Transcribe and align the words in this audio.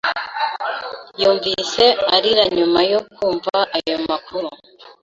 Yumvise 1.21 1.83
arira 2.15 2.43
nyuma 2.57 2.79
yo 2.91 2.99
kumva 3.13 3.55
ayo 3.77 3.97
makuru. 4.09 4.49